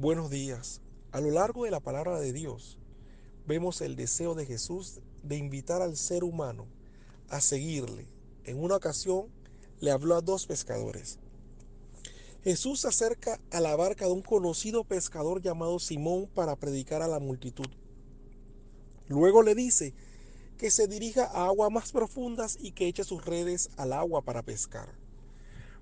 [0.00, 0.80] Buenos días.
[1.12, 2.78] A lo largo de la palabra de Dios
[3.46, 6.66] vemos el deseo de Jesús de invitar al ser humano
[7.28, 8.08] a seguirle.
[8.44, 9.26] En una ocasión
[9.78, 11.18] le habló a dos pescadores.
[12.42, 17.06] Jesús se acerca a la barca de un conocido pescador llamado Simón para predicar a
[17.06, 17.68] la multitud.
[19.06, 19.92] Luego le dice
[20.56, 24.40] que se dirija a aguas más profundas y que eche sus redes al agua para
[24.40, 24.94] pescar.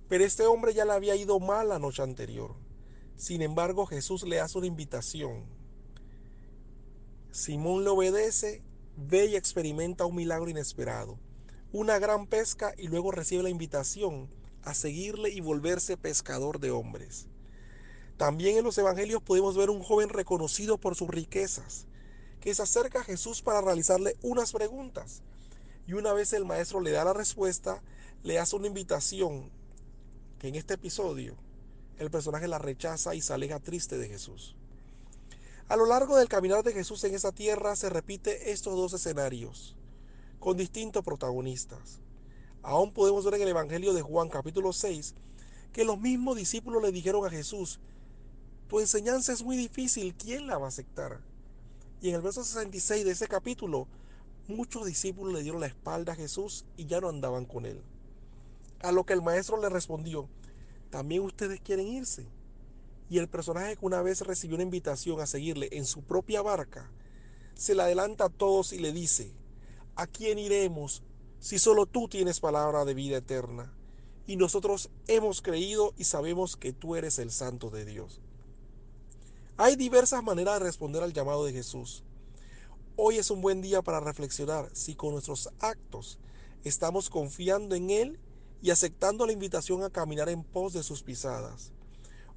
[0.09, 2.57] Pero este hombre ya le había ido mal la noche anterior.
[3.19, 5.45] Sin embargo, Jesús le hace una invitación.
[7.33, 8.63] Simón le obedece,
[8.97, 11.19] ve y experimenta un milagro inesperado,
[11.73, 14.31] una gran pesca y luego recibe la invitación
[14.63, 17.27] a seguirle y volverse pescador de hombres.
[18.19, 21.89] También en los evangelios podemos ver un joven reconocido por sus riquezas,
[22.41, 25.25] que se acerca a Jesús para realizarle unas preguntas.
[25.89, 27.83] Y una vez el maestro le da la respuesta,
[28.23, 29.51] le hace una invitación
[30.39, 31.48] que en este episodio
[31.99, 34.57] el personaje la rechaza y se aleja triste de Jesús.
[35.69, 39.77] A lo largo del caminar de Jesús en esa tierra se repite estos dos escenarios,
[40.41, 42.01] con distintos protagonistas.
[42.63, 45.15] Aún podemos ver en el Evangelio de Juan capítulo 6
[45.73, 47.81] que los mismos discípulos le dijeron a Jesús,
[48.69, 51.21] tu enseñanza es muy difícil, ¿quién la va a aceptar?
[52.01, 53.89] Y en el verso 66 de ese capítulo,
[54.47, 57.83] muchos discípulos le dieron la espalda a Jesús y ya no andaban con él.
[58.81, 60.29] A lo que el maestro le respondió,
[60.91, 62.27] ¿también ustedes quieren irse?
[63.11, 66.91] Y el personaje que una vez recibió una invitación a seguirle en su propia barca,
[67.55, 69.33] se le adelanta a todos y le dice,
[69.97, 71.03] ¿a quién iremos
[71.41, 73.73] si solo tú tienes palabra de vida eterna?
[74.27, 78.21] Y nosotros hemos creído y sabemos que tú eres el santo de Dios.
[79.57, 82.05] Hay diversas maneras de responder al llamado de Jesús.
[82.95, 86.19] Hoy es un buen día para reflexionar si con nuestros actos
[86.63, 88.21] estamos confiando en Él
[88.63, 91.73] y aceptando la invitación a caminar en pos de sus pisadas.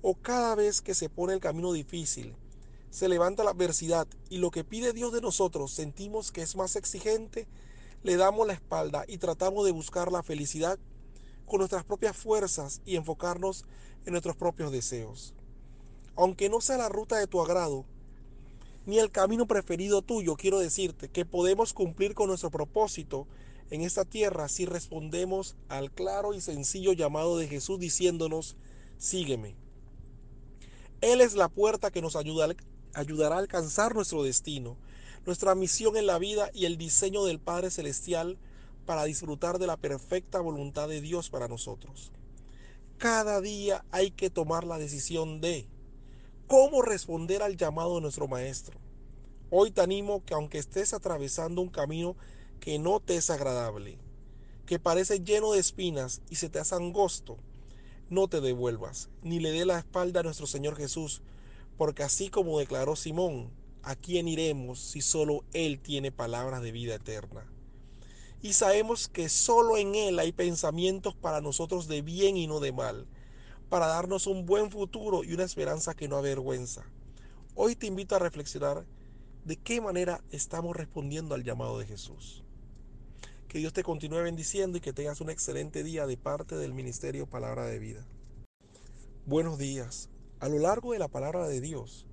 [0.01, 2.35] O cada vez que se pone el camino difícil,
[2.89, 6.75] se levanta la adversidad y lo que pide Dios de nosotros sentimos que es más
[6.75, 7.47] exigente,
[8.03, 10.77] le damos la espalda y tratamos de buscar la felicidad
[11.45, 13.65] con nuestras propias fuerzas y enfocarnos
[14.05, 15.33] en nuestros propios deseos.
[16.15, 17.85] Aunque no sea la ruta de tu agrado,
[18.85, 23.27] ni el camino preferido tuyo, quiero decirte que podemos cumplir con nuestro propósito
[23.71, 28.57] en esta tierra si respondemos al claro y sencillo llamado de Jesús diciéndonos,
[28.97, 29.55] sígueme.
[30.99, 32.49] Él es la puerta que nos ayuda,
[32.93, 34.77] ayudará a alcanzar nuestro destino,
[35.25, 38.37] nuestra misión en la vida y el diseño del Padre Celestial
[38.85, 42.11] para disfrutar de la perfecta voluntad de Dios para nosotros.
[42.97, 45.65] Cada día hay que tomar la decisión de
[46.45, 48.77] cómo responder al llamado de nuestro Maestro.
[49.49, 52.17] Hoy te animo que aunque estés atravesando un camino
[52.61, 53.97] que no te es agradable,
[54.67, 57.37] que parece lleno de espinas y se te hace angosto,
[58.09, 61.23] no te devuelvas, ni le dé la espalda a nuestro Señor Jesús,
[61.75, 63.49] porque así como declaró Simón,
[63.81, 67.51] ¿a quién iremos si solo Él tiene palabras de vida eterna?
[68.43, 72.73] Y sabemos que solo en Él hay pensamientos para nosotros de bien y no de
[72.73, 73.07] mal,
[73.69, 76.85] para darnos un buen futuro y una esperanza que no avergüenza.
[77.55, 78.85] Hoy te invito a reflexionar
[79.45, 82.43] de qué manera estamos respondiendo al llamado de Jesús.
[83.51, 87.27] Que Dios te continúe bendiciendo y que tengas un excelente día de parte del Ministerio
[87.27, 88.07] Palabra de Vida.
[89.25, 90.07] Buenos días.
[90.39, 92.05] A lo largo de la palabra de Dios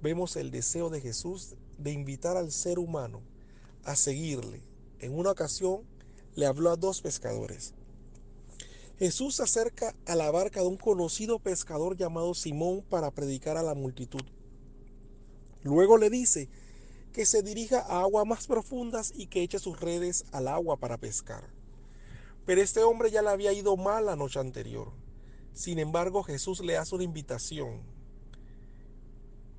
[0.00, 3.22] vemos el deseo de Jesús de invitar al ser humano
[3.82, 4.62] a seguirle.
[5.00, 5.82] En una ocasión
[6.36, 7.74] le habló a dos pescadores.
[9.00, 13.64] Jesús se acerca a la barca de un conocido pescador llamado Simón para predicar a
[13.64, 14.22] la multitud.
[15.64, 16.48] Luego le dice
[17.18, 20.98] que se dirija a aguas más profundas y que eche sus redes al agua para
[20.98, 21.42] pescar.
[22.46, 24.92] Pero este hombre ya le había ido mal la noche anterior.
[25.52, 27.82] Sin embargo, Jesús le hace una invitación.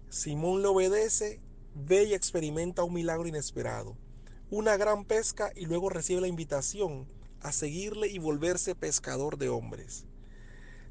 [0.07, 1.41] Simón le obedece,
[1.75, 3.97] ve y experimenta un milagro inesperado,
[4.49, 7.09] una gran pesca y luego recibe la invitación
[7.41, 10.05] a seguirle y volverse pescador de hombres.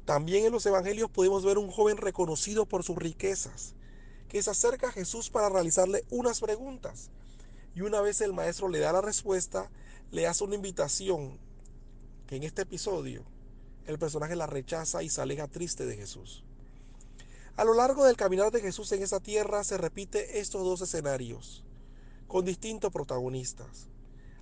[0.05, 3.73] También en los evangelios podemos ver un joven reconocido por sus riquezas,
[4.29, 7.09] que se acerca a Jesús para realizarle unas preguntas.
[7.75, 9.69] Y una vez el maestro le da la respuesta,
[10.11, 11.39] le hace una invitación
[12.27, 13.23] que en este episodio
[13.87, 16.43] el personaje la rechaza y se aleja triste de Jesús.
[17.55, 21.65] A lo largo del caminar de Jesús en esa tierra se repite estos dos escenarios,
[22.27, 23.87] con distintos protagonistas.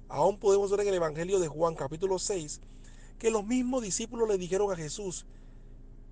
[0.09, 2.61] Aún podemos ver en el Evangelio de Juan capítulo 6
[3.17, 5.25] que los mismos discípulos le dijeron a Jesús,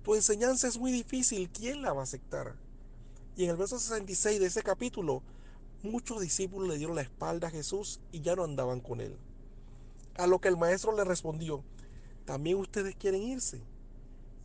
[0.02, 2.56] tu enseñanza es muy difícil, ¿quién la va a aceptar?
[3.36, 5.22] Y en el verso 66 de ese capítulo,
[5.82, 9.16] muchos discípulos le dieron la espalda a Jesús y ya no andaban con él.
[10.16, 11.62] A lo que el maestro le respondió,
[12.24, 13.62] ¿también ustedes quieren irse?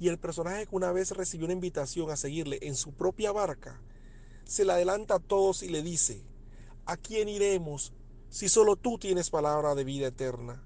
[0.01, 3.79] y el personaje que una vez recibió una invitación a seguirle en su propia barca,
[4.45, 6.23] se le adelanta a todos y le dice,
[6.87, 7.93] ¿a quién iremos
[8.27, 10.63] si solo tú tienes palabra de vida eterna?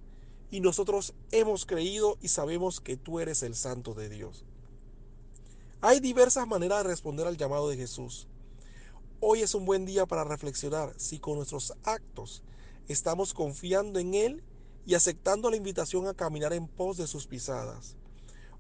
[0.52, 4.46] Y nosotros hemos creído y sabemos que tú eres el Santo de Dios.
[5.88, 8.28] Hay diversas maneras de responder al llamado de Jesús.
[9.20, 12.42] Hoy es un buen día para reflexionar si con nuestros actos
[12.88, 14.44] estamos confiando en Él
[14.88, 17.98] y aceptando la invitación a caminar en pos de sus pisadas.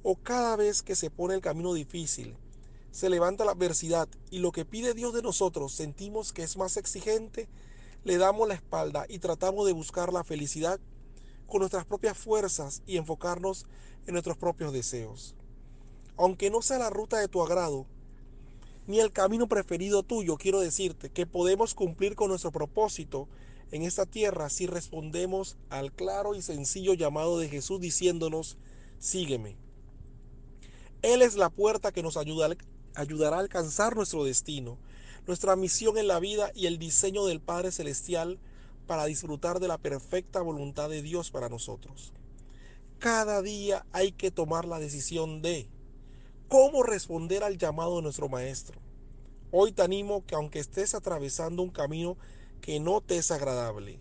[0.03, 2.37] O cada vez que se pone el camino difícil,
[2.91, 6.77] se levanta la adversidad y lo que pide Dios de nosotros sentimos que es más
[6.77, 7.49] exigente,
[8.03, 10.79] le damos la espalda y tratamos de buscar la felicidad
[11.47, 13.65] con nuestras propias fuerzas y enfocarnos
[14.05, 15.33] en nuestros propios deseos.
[16.17, 17.85] Aunque no sea la ruta de tu agrado,
[18.87, 23.27] ni el camino preferido tuyo, quiero decirte que podemos cumplir con nuestro propósito
[23.71, 28.57] en esta tierra si respondemos al claro y sencillo llamado de Jesús diciéndonos,
[28.99, 29.57] sígueme.
[31.01, 32.55] Él es la puerta que nos ayuda,
[32.93, 34.77] ayudará a alcanzar nuestro destino,
[35.27, 38.39] nuestra misión en la vida y el diseño del Padre Celestial
[38.85, 42.13] para disfrutar de la perfecta voluntad de Dios para nosotros.
[42.99, 45.67] Cada día hay que tomar la decisión de
[46.47, 48.79] cómo responder al llamado de nuestro Maestro.
[49.51, 52.17] Hoy te animo que aunque estés atravesando un camino
[52.61, 53.99] que no te es agradable,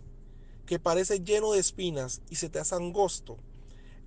[0.66, 3.38] que parece lleno de espinas y se te hace angosto,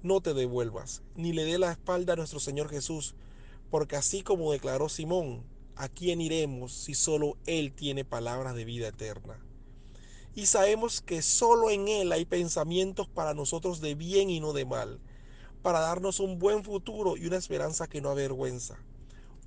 [0.03, 3.15] no te devuelvas, ni le dé la espalda a nuestro Señor Jesús,
[3.69, 5.43] porque así como declaró Simón,
[5.75, 9.39] ¿a quién iremos si solo Él tiene palabras de vida eterna?
[10.35, 14.65] Y sabemos que solo en Él hay pensamientos para nosotros de bien y no de
[14.65, 14.99] mal,
[15.67, 18.77] para darnos un buen futuro y una esperanza que no avergüenza.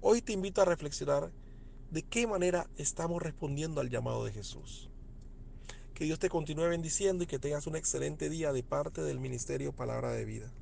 [0.03, 1.33] Hoy te invito a reflexionar
[1.91, 4.91] de qué manera estamos respondiendo al llamado de Jesús.
[5.95, 9.73] Que Dios te continúe bendiciendo y que tengas un excelente día de parte del Ministerio
[9.73, 10.53] Palabra de Vida.